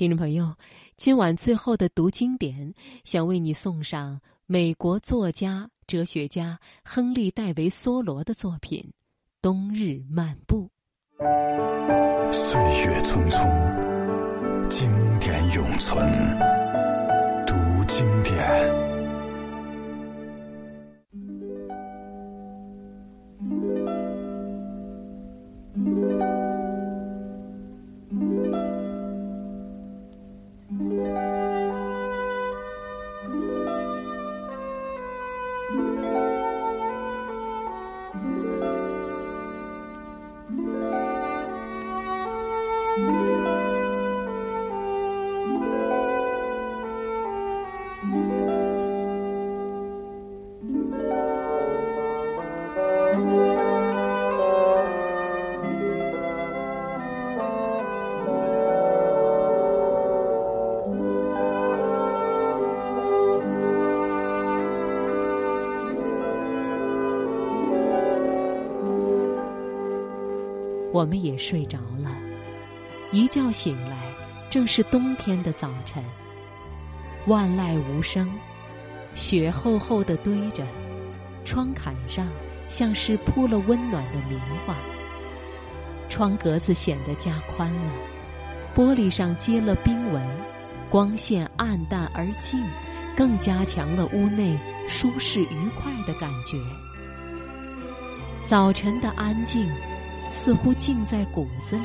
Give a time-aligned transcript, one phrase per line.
[0.00, 0.56] 听众朋友，
[0.96, 2.72] 今晚最后的读经典，
[3.04, 8.80] 想为你送上美国作家、哲学家亨利·戴维·梭罗的作品
[9.42, 10.70] 《冬日漫步》。
[12.32, 16.49] 岁月匆匆，经典永存。
[70.92, 72.10] 我们也睡着了，
[73.12, 73.96] 一觉醒来，
[74.50, 76.02] 正是冬天的早晨。
[77.26, 78.28] 万籁无声，
[79.14, 80.66] 雪厚厚的堆着，
[81.44, 82.26] 窗槛上
[82.68, 84.74] 像是铺了温暖的棉花。
[86.08, 87.92] 窗格子显得加宽了，
[88.74, 90.20] 玻璃上结了冰纹，
[90.90, 92.60] 光线暗淡而静，
[93.16, 96.58] 更加强了屋内舒适愉快的感觉。
[98.44, 99.68] 早晨的安静。
[100.30, 101.84] 似乎浸在骨子里。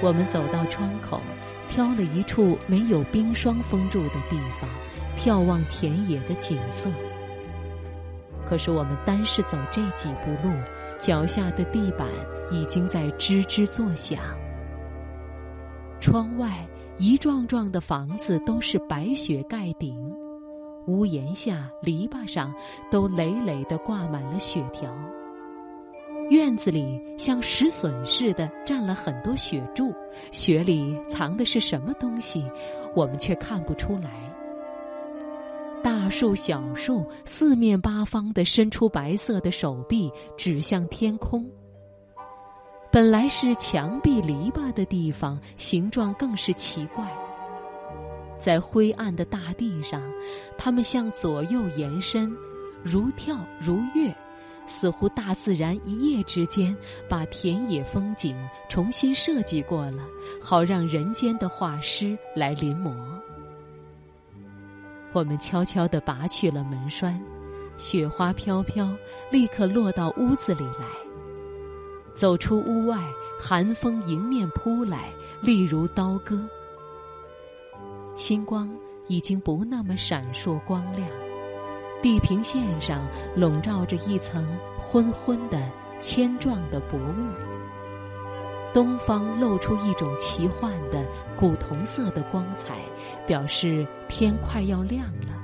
[0.00, 1.20] 我们走到窗口，
[1.68, 4.70] 挑了一处没有冰霜封住的地方，
[5.16, 6.88] 眺望田野的景色。
[8.48, 10.54] 可是我们单是走这几步路，
[10.98, 12.06] 脚下的地板
[12.50, 14.20] 已经在吱吱作响。
[16.00, 16.64] 窗外
[16.98, 19.94] 一幢幢的房子都是白雪盖顶，
[20.86, 22.54] 屋檐下、篱笆上
[22.90, 24.88] 都累累的挂满了雪条。
[26.30, 29.94] 院子里像石笋似的站了很多雪柱，
[30.30, 32.44] 雪里藏的是什么东西，
[32.94, 34.10] 我们却看不出来。
[35.82, 41.46] 大树、小树四面八方的伸出白色的手臂，指向天空。
[42.90, 47.06] 本来是墙壁篱笆的地方，形状更是奇怪。
[48.38, 50.02] 在灰暗的大地上，
[50.58, 52.30] 它们向左右延伸，
[52.82, 54.14] 如跳如跃。
[54.68, 56.76] 似乎大自然一夜之间
[57.08, 58.36] 把田野风景
[58.68, 60.04] 重新设计过了，
[60.40, 62.94] 好让人间的画师来临摹。
[65.12, 67.20] 我们悄悄地拔去了门栓，
[67.78, 68.94] 雪花飘飘，
[69.30, 70.86] 立刻落到屋子里来。
[72.14, 73.02] 走出屋外，
[73.40, 76.38] 寒风迎面扑来，利如刀割。
[78.16, 78.70] 星光
[79.06, 81.08] 已经不那么闪烁光亮。
[82.00, 84.46] 地平线上笼罩着一层
[84.78, 85.58] 昏昏的
[85.98, 91.04] 铅状的薄雾，东方露出一种奇幻的
[91.36, 92.76] 古铜色的光彩，
[93.26, 95.34] 表示天快要亮了。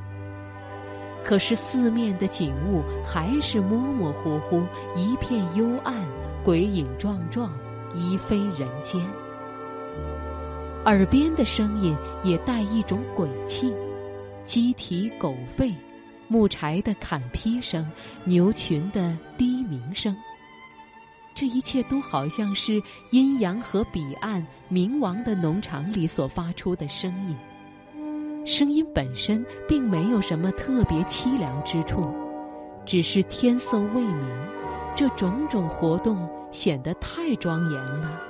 [1.24, 4.62] 可是四面的景物还是模模糊糊，
[4.94, 6.06] 一片幽暗，
[6.44, 7.50] 鬼影幢幢，
[7.94, 9.02] 疑非人间。
[10.84, 13.74] 耳边的声音也带一种鬼气，
[14.44, 15.72] 鸡啼狗吠。
[16.28, 17.86] 木柴的砍劈声，
[18.24, 20.16] 牛群的低鸣声，
[21.34, 27.36] 这一切都好像是阴阳河彼岸冥王的农场里所发出的声音。
[28.46, 32.12] 声音本身并没有什么特别凄凉之处，
[32.84, 34.28] 只是天色未明，
[34.94, 38.20] 这种种活动显得太庄严了，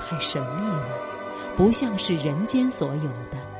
[0.00, 0.88] 太神秘了，
[1.56, 3.55] 不像是人间所有的。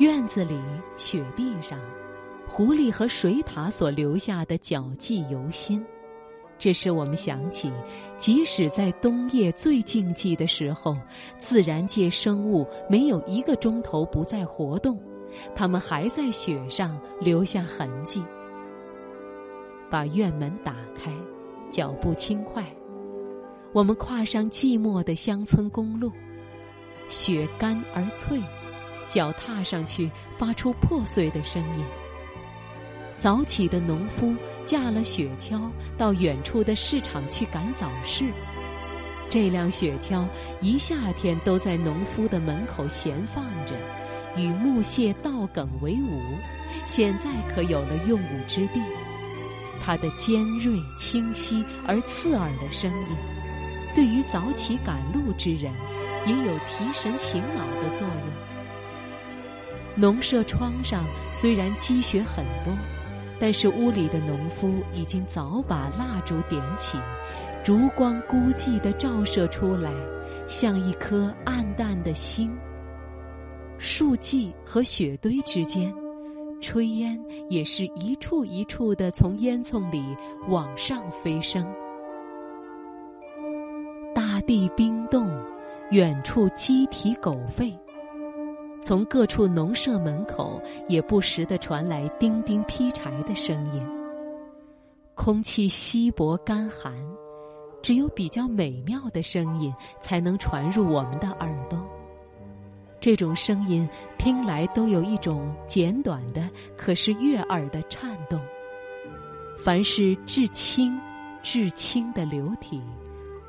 [0.00, 0.58] 院子里，
[0.96, 1.78] 雪地上，
[2.46, 5.84] 狐狸和水獭所留下的脚迹犹新，
[6.58, 7.70] 这使我们想起，
[8.16, 10.96] 即使在冬夜最静寂的时候，
[11.36, 14.98] 自然界生物没有一个钟头不再活动，
[15.54, 18.22] 它们还在雪上留下痕迹。
[19.90, 21.12] 把院门打开，
[21.68, 22.64] 脚步轻快，
[23.74, 26.10] 我们跨上寂寞的乡村公路，
[27.06, 28.40] 雪干而脆。
[29.12, 30.08] 脚踏上去，
[30.38, 31.84] 发出破碎的声音。
[33.18, 34.32] 早起的农夫
[34.64, 35.68] 驾了雪橇
[35.98, 38.24] 到远处的市场去赶早市。
[39.28, 40.24] 这辆雪橇
[40.60, 43.74] 一夏天都在农夫的门口闲放着，
[44.36, 46.22] 与木屑稻梗为伍，
[46.86, 48.80] 现在可有了用武之地。
[49.84, 53.16] 它的尖锐、清晰而刺耳的声音，
[53.94, 55.72] 对于早起赶路之人。
[56.26, 58.59] 也有提神醒脑的作用。
[59.96, 62.72] 农舍窗上虽然积雪很多，
[63.38, 66.98] 但是屋里的农夫已经早把蜡烛点起，
[67.62, 69.92] 烛光孤寂的照射出来，
[70.46, 72.50] 像一颗暗淡的星。
[73.78, 75.92] 树迹和雪堆之间，
[76.60, 80.04] 炊烟也是一处一处的从烟囱里
[80.48, 81.66] 往上飞升。
[84.14, 85.28] 大地冰冻，
[85.90, 87.72] 远处鸡啼狗吠。
[88.82, 93.86] 从各处农舍门口也不时的传来叮叮劈柴的声音。
[95.14, 96.94] 空气稀薄干寒，
[97.82, 101.78] 只有比较美妙的声音才能传入我们的耳朵。
[102.98, 103.88] 这种声音
[104.18, 108.40] 听来都有一种简短的，可是悦耳的颤动。
[109.62, 110.98] 凡是至轻、
[111.42, 112.80] 至轻的流体，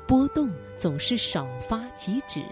[0.06, 2.42] 波动总是少发即止，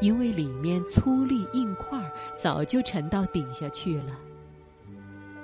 [0.00, 1.98] 因为里面粗粒硬块
[2.36, 4.18] 早就沉到底下去了。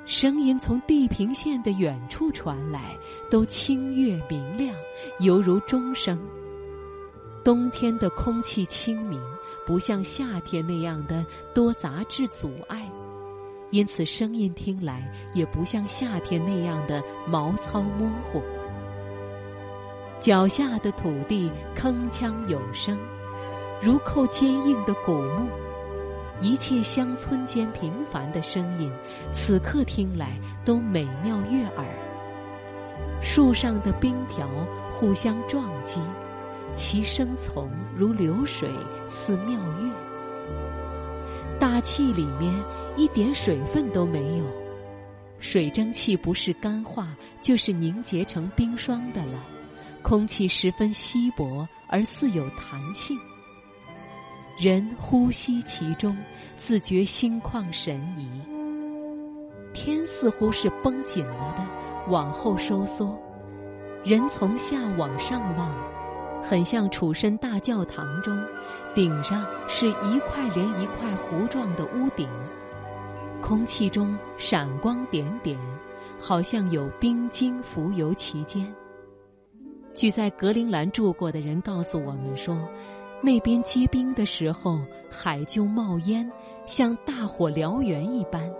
[0.04, 2.96] 声音从地平线的远处传来，
[3.30, 4.74] 都清越明亮，
[5.20, 6.18] 犹如钟声。
[7.44, 9.20] 冬天的空气清明。
[9.66, 11.24] 不像夏天那样的
[11.54, 12.90] 多杂质阻碍，
[13.70, 18.42] 因此声音听来也不像夏天那样的毛糙模糊。
[20.18, 22.98] 脚下的土地铿锵有声，
[23.80, 25.48] 如扣坚硬的古木。
[26.40, 28.90] 一切乡村间平凡的声音，
[29.32, 31.86] 此刻听来都美妙悦耳。
[33.20, 34.48] 树上的冰条
[34.90, 36.00] 互相撞击。
[36.72, 38.70] 其声从如流水，
[39.08, 39.92] 似妙乐。
[41.58, 42.54] 大气里面
[42.96, 44.44] 一点水分都没有，
[45.40, 47.08] 水蒸气不是干化，
[47.42, 49.44] 就是凝结成冰霜的了。
[50.00, 53.18] 空气十分稀薄，而似有弹性。
[54.60, 56.14] 人呼吸其中，
[56.58, 58.28] 自觉心旷神怡。
[59.72, 61.66] 天似乎是绷紧了的，
[62.12, 63.18] 往后收缩。
[64.04, 65.74] 人从下往上望。
[66.42, 68.38] 很像楚身大教堂中，
[68.94, 72.28] 顶上是一块连一块糊状的屋顶，
[73.40, 75.58] 空气中闪光点点，
[76.18, 78.70] 好像有冰晶浮游其间。
[79.92, 82.56] 据在格陵兰住过的人告诉我们说，
[83.22, 84.80] 那边结冰的时候，
[85.10, 86.30] 海就冒烟，
[86.66, 88.50] 像大火燎原一般，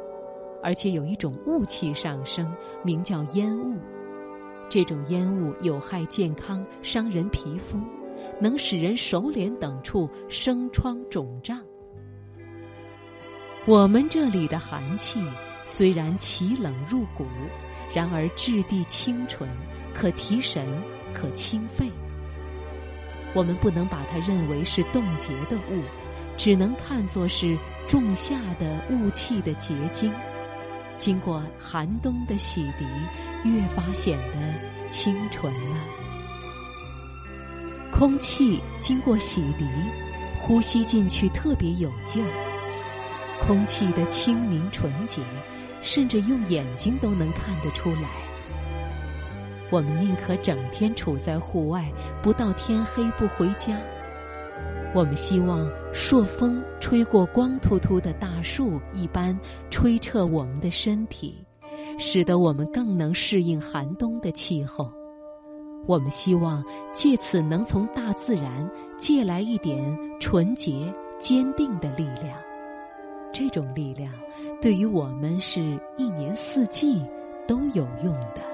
[0.63, 2.53] 而且有一种雾气上升，
[2.83, 3.79] 名叫烟雾。
[4.69, 7.79] 这种烟雾有害健康，伤人皮肤，
[8.39, 11.61] 能使人手脸等处生疮肿胀。
[13.67, 15.21] 我们这里的寒气
[15.65, 17.25] 虽然奇冷入骨，
[17.95, 19.49] 然而质地清纯，
[19.95, 20.67] 可提神，
[21.13, 21.91] 可清肺。
[23.33, 25.83] 我们不能把它认为是冻结的雾，
[26.37, 27.57] 只能看作是
[27.87, 30.13] 仲夏的雾气的结晶。
[30.97, 32.85] 经过寒冬的洗涤，
[33.45, 35.77] 越发显得清纯了。
[37.93, 39.67] 空气经过洗涤，
[40.37, 42.31] 呼吸进去特别有劲儿。
[43.47, 45.23] 空气的清明纯洁，
[45.83, 48.09] 甚至用眼睛都能看得出来。
[49.71, 51.91] 我们宁可整天处在户外，
[52.23, 53.81] 不到天黑不回家。
[54.93, 59.39] 我们希望朔风吹过光秃秃的大树一般，
[59.71, 61.45] 吹彻我们的身体，
[61.97, 64.91] 使得我们更能适应寒冬的气候。
[65.87, 68.69] 我们希望借此能从大自然
[68.99, 72.37] 借来一点纯洁、坚定的力量。
[73.33, 74.13] 这种力量
[74.61, 75.61] 对于我们是
[75.97, 77.01] 一年四季
[77.47, 78.50] 都有用的。